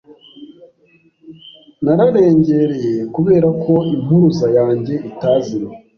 Nararengereye 1.83 2.93
kubera 3.15 3.47
ko 3.63 3.73
impuruza 3.93 4.47
yanjye 4.57 4.93
itazimye. 5.09 5.75